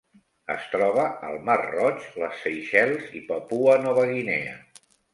Es 0.53 0.63
troba 0.71 1.03
al 1.27 1.37
Mar 1.51 1.59
Roig, 1.67 2.01
les 2.23 2.41
Seychelles 2.47 3.15
i 3.23 3.25
Papua 3.31 3.81
Nova 3.89 4.11
Guinea. 4.17 4.61